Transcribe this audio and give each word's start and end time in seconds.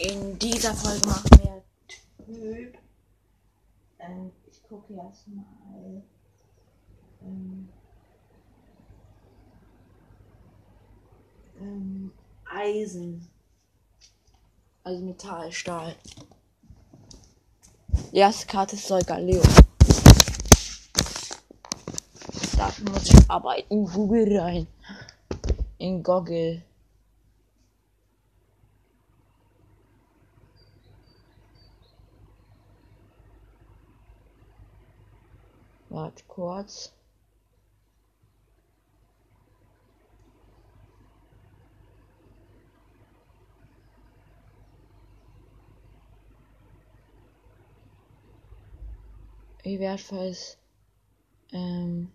In 0.00 0.38
dieser 0.38 0.72
Folge 0.74 1.06
machen 1.06 1.30
wir 1.42 1.62
Typ. 2.24 2.78
Ähm, 3.98 4.32
ich 4.50 4.62
gucke 4.62 4.94
erstmal. 4.94 5.44
Ähm, 7.22 7.68
ähm, 11.60 12.12
Eisen. 12.50 13.28
Also 14.84 15.04
Metall, 15.04 15.52
Stahl. 15.52 15.94
Die 18.12 18.16
erste 18.16 18.46
Karte 18.46 18.76
ist 18.76 18.88
Solgaleo. 18.88 19.42
Da 22.56 22.72
muss 22.90 23.04
ich 23.04 23.30
aber 23.30 23.58
in 23.70 23.84
Google 23.84 24.38
rein. 24.38 24.66
In 25.76 26.02
Google. 26.02 26.62
Warte 35.90 36.22
kurz. 36.28 36.92
Wie 49.64 49.78
wertvoll 49.78 50.28
ist 50.28 50.58
ähm, 51.52 52.10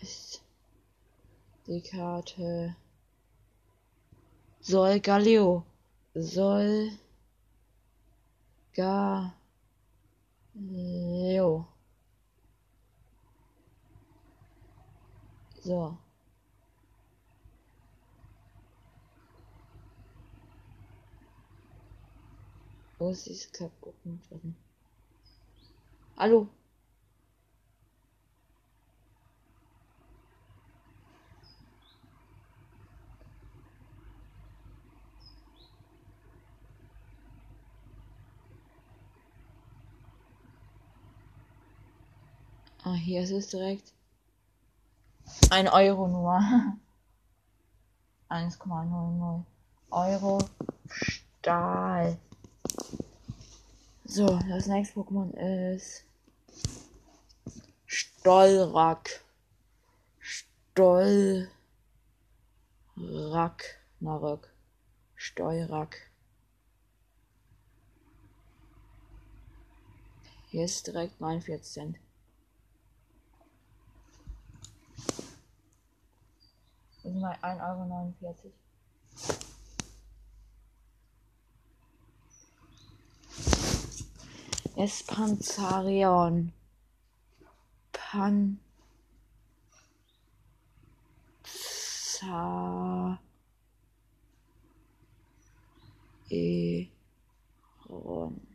ist 0.00 0.42
die 1.66 1.80
Karte 1.82 2.76
Sol 4.60 5.00
Galileo 5.00 5.64
Sol 6.14 6.90
Galileo 8.74 9.39
so 15.64 15.98
Wo 22.98 23.10
ist 23.10 23.52
Kaputten 23.54 24.20
drin? 24.28 24.54
Hallo? 26.16 26.48
Ah, 42.82 42.94
hier 42.94 43.22
ist 43.22 43.30
es 43.30 43.48
direkt. 43.48 43.92
Ein 45.50 45.68
Euro 45.68 46.08
nur. 46.08 46.32
1,00 48.30 49.44
Euro 49.90 50.38
Stahl. 50.88 52.16
So, 54.04 54.38
das 54.48 54.66
nächste 54.66 54.98
Pokémon 54.98 55.32
ist 55.74 56.04
Stollrack. 57.86 59.24
Stollrack. 60.18 61.50
Narok. 64.00 64.48
Steurak. 65.16 66.10
Hier 70.48 70.64
ist 70.64 70.86
direkt 70.86 71.20
49 71.20 71.62
Cent. 71.62 71.98
Das 77.02 77.04
ist 77.04 77.04
mal 77.04 77.09
1,49 77.20 78.14
Euro. 78.22 78.34
Espanzarion. 84.76 86.52
Pan. 87.92 88.58
Eron. 97.90 98.49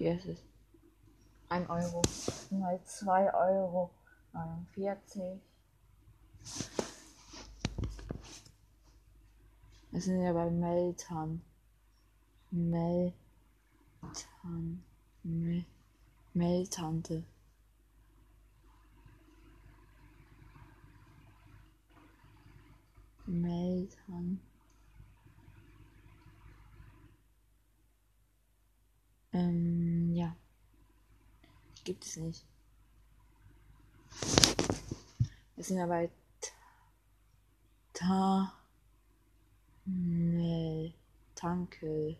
Hier 0.00 0.16
ist 0.16 0.24
es. 0.24 0.42
1 1.50 1.68
Euro. 1.68 2.00
Mal 2.48 2.80
2 2.82 3.34
Euro. 3.34 3.90
49. 4.32 5.38
Wir 9.90 10.00
sind 10.00 10.22
ja 10.22 10.32
bei 10.32 10.48
Meltan. 10.48 11.42
Meltan. 12.50 13.12
Mel 15.22 15.66
Meltante. 16.32 17.22
Meltan. 23.26 24.40
Ähm, 29.32 30.12
ja. 30.14 30.36
Gibt 31.90 32.04
es 32.04 32.16
nicht. 32.18 32.46
Wir 35.56 35.64
sind 35.64 35.80
aber 35.80 36.08
Ta. 37.92 38.52
Nee. 39.84 40.94
Tankel. 41.34 42.16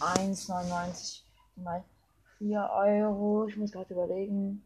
Eins 0.00 0.48
neunundneunzig 0.48 1.26
mal 1.56 1.84
vier 2.38 2.70
Euro. 2.72 3.46
Ich 3.48 3.56
muss 3.58 3.70
gerade 3.70 3.92
überlegen. 3.92 4.64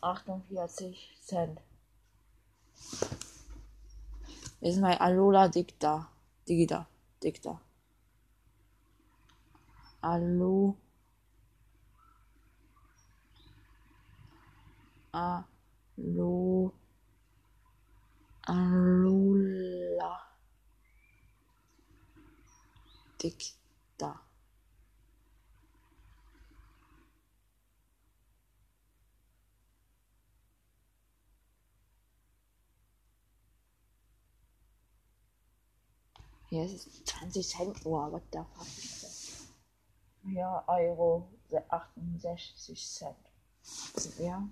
48 0.00 1.18
Cent. 1.20 1.60
Sind 4.60 4.82
bei 4.82 5.00
Alola 5.00 5.48
Dicta. 5.48 6.10
Digita. 6.48 6.88
Dicta. 7.22 7.60
Alo. 10.00 10.76
Alo. 15.12 16.72
Alola. 18.46 20.20
Dicta. 23.20 24.27
Hier 36.48 36.64
ist 36.64 36.86
es 36.86 37.04
20 37.04 37.46
Cent. 37.46 37.84
Oh, 37.84 38.10
what 38.10 38.22
the 38.32 38.38
fuck 38.54 38.66
ist 38.66 39.02
das? 39.02 39.48
Ja, 40.24 40.64
Euro 40.66 41.28
68 41.68 42.86
Cent. 42.86 43.16
Wir? 44.16 44.48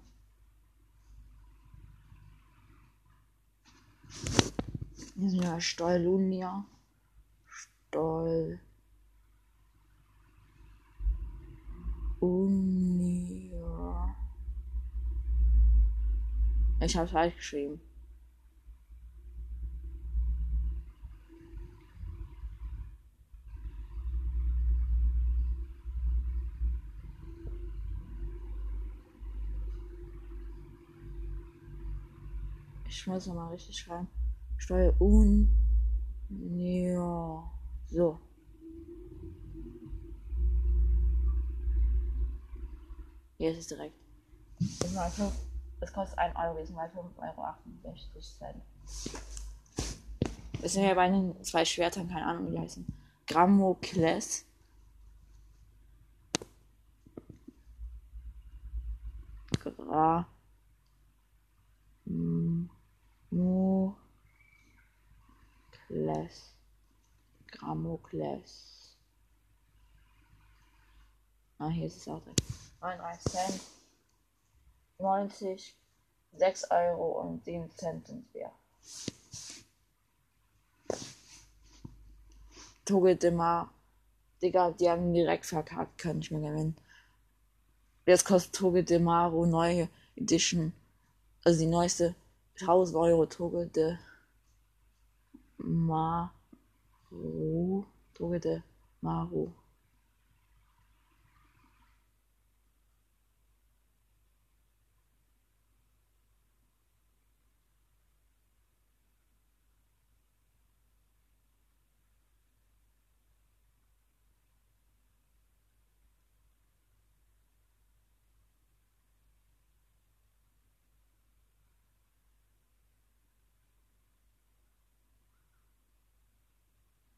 Hier 5.14 5.30
sind 5.30 5.42
ja 5.42 5.58
Stollunia. 5.58 6.66
Stoll. 7.46 8.60
Unia. 12.20 14.16
Ich 16.80 16.94
habe 16.94 17.08
falsch 17.08 17.36
geschrieben. 17.36 17.80
Ich 32.98 33.06
muss 33.06 33.26
nochmal 33.26 33.50
richtig 33.50 33.78
schreiben. 33.78 34.08
Steuer 34.56 34.94
un. 35.00 35.50
Ja. 36.30 37.52
So. 37.90 38.18
Hier 43.36 43.50
ist 43.50 43.58
es 43.58 43.66
direkt. 43.66 43.94
Das, 45.78 45.92
kostet 45.92 46.18
1 46.18 46.34
Euro, 46.36 46.58
das 46.58 46.70
mal 46.70 46.88
5,68 46.88 46.96
Euro. 47.18 47.94
Cent. 48.18 48.62
Das 50.62 50.72
sind 50.72 50.84
ja 50.84 50.94
bei 50.94 51.10
den 51.10 51.44
zwei 51.44 51.66
Schwertern, 51.66 52.08
keine 52.08 52.24
Ahnung, 52.24 52.46
wie 52.46 52.52
die 52.52 52.58
heißen. 52.58 52.86
Grammokles. 53.26 54.46
Gra. 59.60 60.26
Kles. 65.86 66.52
Grammokles. 67.50 68.96
Ah, 71.58 71.68
hier 71.68 71.86
ist 71.86 71.96
es 71.96 72.08
auch 72.08 72.22
drin. 72.22 72.34
39 72.80 73.32
Cent. 73.32 73.60
90. 74.98 75.76
6 76.38 76.70
Euro 76.70 77.20
und 77.22 77.44
7 77.44 77.70
Cent 77.70 78.06
sind 78.06 78.34
wir. 78.34 78.50
Toge 82.84 83.16
Dimmer. 83.16 83.70
Digga, 84.42 84.70
die 84.72 84.90
haben 84.90 85.14
direkt 85.14 85.46
verkackt, 85.46 85.98
kann 85.98 86.18
ich 86.18 86.30
mir 86.30 86.40
gewinnen. 86.40 86.76
Jetzt 88.04 88.24
kostet 88.24 88.54
Toge 88.54 88.84
de 88.84 88.98
Maro 88.98 89.46
neue 89.46 89.88
Edition. 90.14 90.72
Also 91.42 91.60
die 91.60 91.66
neueste 91.66 92.14
1000 92.60 92.96
Euro 92.96 93.26
Toge 93.26 93.66
de 93.66 93.96
Maru. 95.58 96.30
Toge 98.14 98.38
de 98.38 98.62
Maru. 99.02 99.52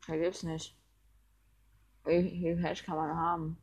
Da 0.09 0.17
gibt's 0.17 0.43
nicht. 0.43 0.75
Wie 2.07 2.23
viel 2.23 2.63
Cash 2.63 2.83
kann 2.83 2.97
man 2.97 3.15
haben? 3.15 3.59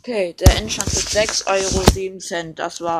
Okay, 0.00 0.32
der 0.32 0.56
Endstand 0.56 0.88
ist 0.88 1.16
6,07 1.16 2.32
Euro. 2.42 2.52
Das 2.54 2.80
war 2.80 2.96